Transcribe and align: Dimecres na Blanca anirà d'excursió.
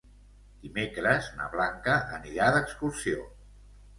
Dimecres 0.61 1.27
na 1.41 1.49
Blanca 1.51 1.99
anirà 2.19 2.47
d'excursió. 2.57 3.29